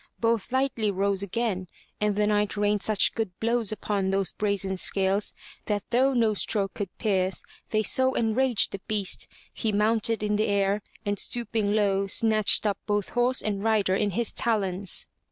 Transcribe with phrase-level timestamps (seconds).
[0.19, 1.67] Both lightly rose again
[1.99, 5.35] and the Knight rained such good blows upon those brazen scales,
[5.65, 10.47] that though no stroke could pierce, they so enraged the beast, he mounted in the
[10.47, 13.95] air and stooping low, snatched 45 M Y BOOK HOUSE up both horse and rider
[13.95, 15.05] in his talons.